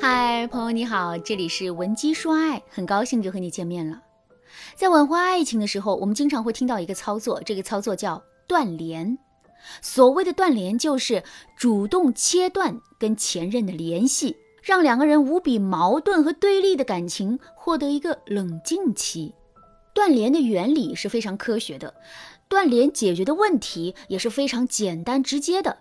[0.00, 4.00] 嗨，朋友你好，这里是文姬说爱，很高兴又和你见面了。
[4.74, 9.18] 在挽回爱情的时候，我们经常会听到一个操作，这个操作叫断联。
[9.82, 11.22] 所谓的断联，就是
[11.54, 19.34] 主动切断跟前任的联系，让两个人无比矛盾和对立的感情获得一个冷静期。
[19.92, 21.92] 断联的原理是非常科学的，
[22.48, 25.76] 断联解决的问题也是非常简单直接的。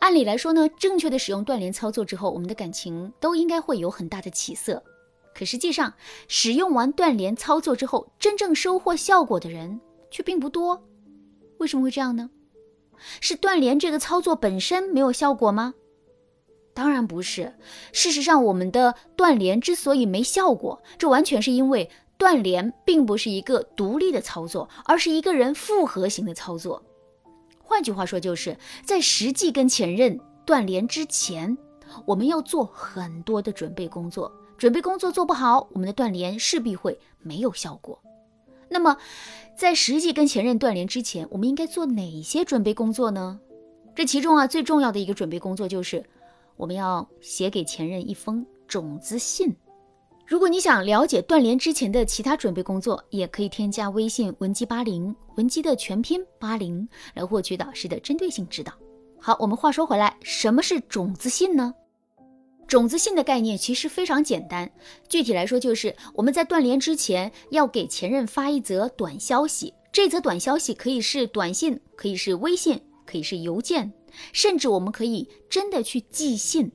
[0.00, 4.82] 按理来说呢，正确的使用断联操作之后，我们的感情都应该会有很大的起色。
[5.34, 5.92] 可实际上，
[6.28, 9.80] 使用完断联操作之后，真正收获效果的人
[10.10, 10.82] 却并不多。
[11.58, 12.30] 为什么会这样呢？
[13.20, 15.74] 是断联这个操作本身没有效果吗？
[16.72, 17.54] 当然不是。
[17.92, 26.80] 事实上，我们的断联之所以没效果，这完全是因为断联并不是一个独立的操作，而是一个人复合型的操作。
[27.74, 31.58] 换句话说，就是在实际跟前任断联之前，
[32.06, 34.32] 我们要做很多的准备工作。
[34.56, 38.00] 准备工作做不好，我们的断联势必会没有效果。
[38.68, 38.96] 那么，
[39.58, 43.40] 在实际跟前任断联之前，我们应该做哪些准备工作呢？
[43.92, 46.04] 这其中啊，最重要的一个准备工作就是，
[46.56, 49.52] 我们要写给前任一封种子信。
[50.26, 58.72] 如果你想了解断联之前的其他准备工作，也可以添加微信文姬八零，文姬的全拼八零，来获取导师的针对性指导。
[59.20, 61.74] 好，我们话说回来，什么是种子信呢？
[62.66, 64.70] 种子信的概念其实非常简单，
[65.10, 73.92] 具体来说就是我们在断联之前要给前任发一则短消息，这则短消息可以是短信，可以是微信，可以是邮件，
[74.32, 76.72] 甚至我们可以真的去寄信。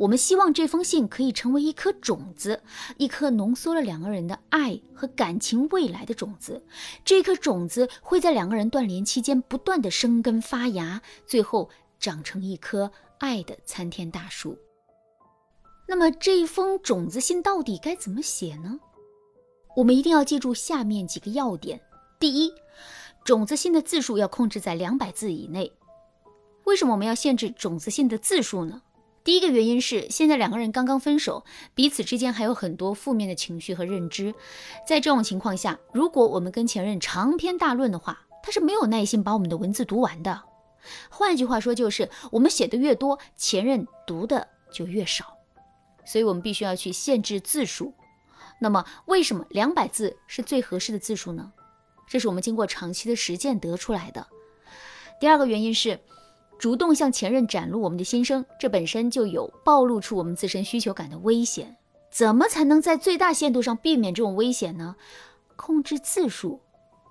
[0.00, 2.62] 我们希望这封信可以成为一颗种子，
[2.96, 6.64] 一颗浓缩了两个人的爱和感情未来的种子。
[7.04, 14.56] 这颗种子会在两个人断联期间不断的生根发芽，最后长成一棵爱的参天大树。
[15.86, 18.80] 那么这封种子信到底该怎么写呢？
[19.76, 21.78] 我们一定要记住下面几个要点：
[22.18, 22.54] 第一，
[23.22, 25.70] 种子信的字数要控制在两百字以内。
[26.64, 28.80] 为什么我们要限制种子信的字数呢？
[29.22, 31.44] 第一个原因是，现在两个人刚刚分手，
[31.74, 34.34] 彼此之间还有很多负面的情绪和认知。
[34.86, 40.42] 在这种情况下，如果我们跟前任长篇大论的话，他是没有耐心把我们的文字读完的。
[41.10, 45.36] 换句话说，就是我们写的越多，前任读的就越少。
[46.06, 47.92] 所以我们必须要去限制字数。
[48.58, 51.52] 那么，为什么两百字是最合适的字数呢？
[52.08, 54.26] 这是我们经过长期的实践得出来的。
[55.20, 56.00] 第二个原因是。
[56.60, 61.74] 主动向前任展露我们的心声，这本身就有暴露出我们自身需求感的危险。
[62.12, 64.94] 怎么才能在最大限度上避免这种危险呢？
[65.56, 66.60] 控制字数，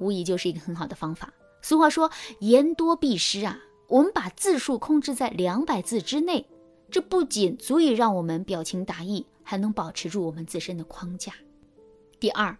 [0.00, 1.32] 无疑就是一个很好的方法。
[1.62, 6.44] 俗话说“言多必失”啊，我们把字数控制在两百字之内，
[6.90, 11.32] 这不仅足以让我们表情达意，还能保持住我们自身的框架。
[12.18, 12.58] 第二，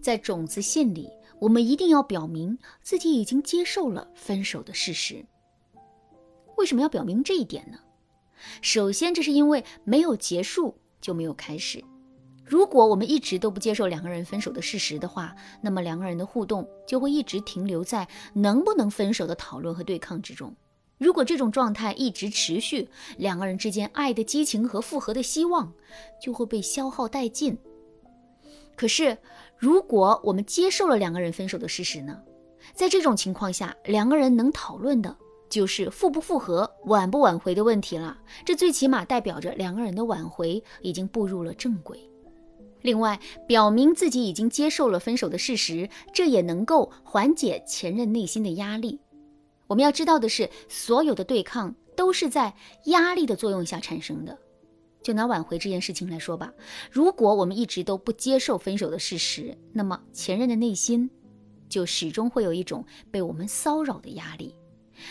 [0.00, 1.10] 在种子信里，
[1.40, 5.26] 我们一定要表明自己已经接受了分手的事实。
[6.58, 7.78] 为什么要表明这一点呢？
[8.60, 11.82] 首先，这是因为没有结束就没有开始。
[12.44, 20.54] 如果我们一直都不接受两个人分手的事实的话，那么两个人的互动就会一直停留在能不能分手的讨论和对抗之中。
[20.98, 25.72] 如果这种状态一直持续，两个人之间爱的激情和复合的希望
[26.20, 27.56] 就会被消耗殆尽。
[28.74, 29.18] 可是，
[29.56, 32.20] 如果我们接受了两个人分手的事实呢？
[32.74, 35.16] 在这种情况下，两个人能讨论的。
[35.48, 38.18] 就是复不复合、挽不挽回的问题了。
[38.44, 41.98] 这最起码代表着两个人的挽回已经步入了正轨。
[42.82, 49.00] 另外，表明自己已经接受了分手的事实，这也能够缓解前任内心的压力。
[49.66, 52.54] 我们要知道的是，所有的对抗都是在
[52.84, 54.38] 压力的作用下产生的。
[55.02, 56.52] 就拿挽回这件事情来说吧，
[56.90, 61.10] 如果我们一直都不接受分手的事实，那么前任的内心
[61.68, 64.54] 就始终会有一种被我们骚扰的压力。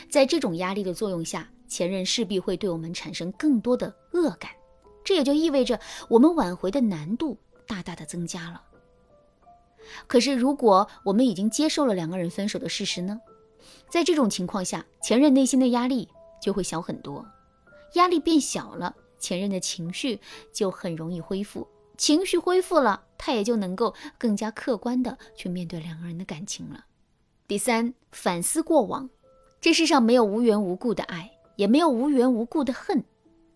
[0.10, 4.52] 在这种压力的作用下，前任势必会对我们产生更多的恶感，
[5.04, 5.80] 这也就意味着
[6.10, 7.38] 我们挽回的难度
[7.68, 8.62] 大大的增加了。
[10.06, 13.20] 可是，如果我们已经接受了两个人分手的事实呢？
[13.90, 16.10] 在这种情况下，前任内心的压力
[16.42, 17.26] 就会小很多，
[17.94, 20.20] 压力变小了，前任的情绪
[20.52, 21.66] 就很容易恢复，
[21.98, 26.86] 情绪恢复了，他也就能够更加客观的去面对两个人的感情了。
[27.48, 29.10] 第三，反思过往。
[29.60, 33.04] 这世上没有无缘无故的爱，也没有无缘无故的恨。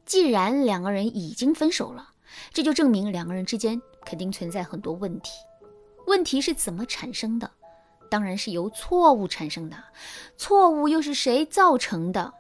[0.05, 2.09] 既然两个人已经分手了，
[2.51, 5.31] 这就证明两个人之间肯定存在很多问题。
[6.07, 7.49] 问题是怎么产生的？
[8.09, 9.77] 当然是由错误产生的。
[10.37, 12.33] 错误又是谁造成的？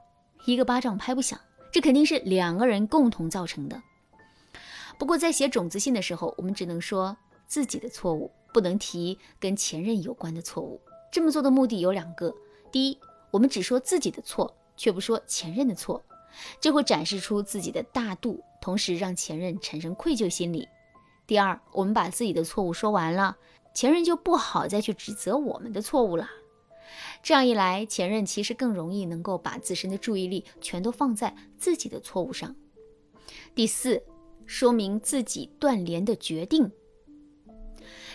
[0.45, 1.39] 一个巴掌拍不响，
[1.71, 3.81] 这肯定是两个人共同造成的。
[4.97, 7.15] 不过在写种子信的时候，我们只能说
[7.47, 10.81] 自己的错误，不能提跟前任有关的错误。
[11.11, 12.33] 这么做的目的有两个：
[12.71, 12.99] 第一，
[13.31, 16.03] 我们只说自己的错，却不说前任的错，
[16.59, 20.67] 这会展示出自己的大度，同时让前任产生愧疚心理；
[21.25, 23.37] 第二，我们把自己的错误说完了，
[23.73, 26.29] 前任就不好再去指责我们的错误了。
[27.23, 32.53] 这样一来，前任其实更容易能够把自身的注意力全都放在自己的错误上。
[33.55, 34.03] 第四，
[34.45, 36.69] 说明自己断联的决定。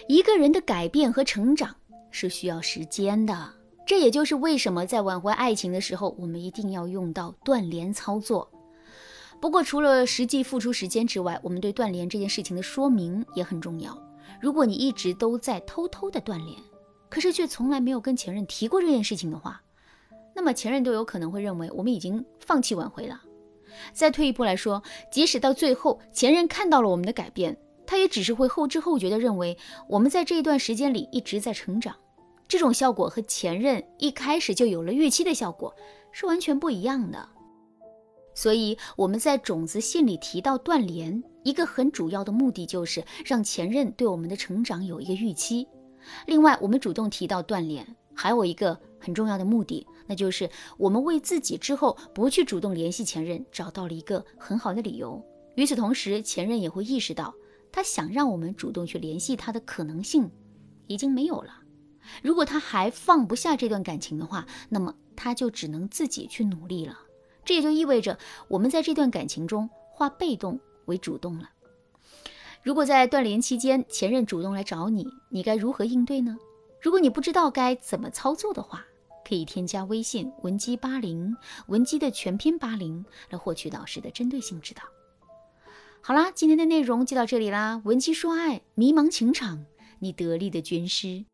[0.09, 1.75] 一个人的改变和成长
[2.11, 3.53] 是需要时间的，
[3.87, 8.51] 这也就是为什么在挽回爱情的时候，我们一定要用到断联操作。
[9.41, 13.97] 不过，除了实际付出时间之外，我们对断联这件事情的说明也很重要。
[14.41, 16.59] 如果你一直都在偷偷的断联，
[17.09, 19.63] 可是却从来没有跟前任提过这件事情的话，
[20.35, 23.23] 那么前任都有可能会认为我们已经放弃挽回了。
[23.93, 27.57] 再退一步来说，即使到最后前任看到了我们的改变，
[27.87, 29.57] 他也只是会后知后觉地认为
[29.87, 31.95] 我们在这一段时间里一直在成长。
[32.49, 35.75] 这种效果和前任一开始就有了预期的效果
[36.13, 37.29] 是完全不一样的。
[38.35, 45.67] 所以我们在种子信里提到断联，一个很主要的目的就是让前任对我们的成长有一个预期。
[46.27, 55.21] 另外，我们主动提到断联，还有一个很重要的目的，那就是我们为自己之后不去主动联系前任找到了一个很好的理由。
[55.57, 57.35] 与此同时，前任也会意识到，
[57.73, 60.31] 他想让我们主动去联系他的可能性
[60.87, 61.51] 已经没有了。
[62.23, 66.99] 如果他还放不下这段感情的话，那么他就只能自己去努力了。
[67.45, 68.19] 这也就意味着，
[68.49, 71.51] 我们在这段感情中化被动为主动了。
[72.63, 76.37] 如果在断联期间，前任主动来找你，你该如何应对呢？
[76.81, 78.85] 如果你不知道该怎么操作的话，
[79.25, 81.37] 可以添加微信文姬八零，
[81.69, 84.83] 文姬的全拼八零，来获取导师的针对性指导。
[86.01, 87.81] 好啦，今天的内容就到这里啦。
[87.85, 89.65] 文姬说爱，迷茫情场，
[90.01, 91.25] 你得力的军师。